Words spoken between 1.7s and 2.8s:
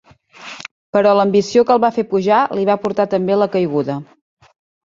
el va fer pujar li va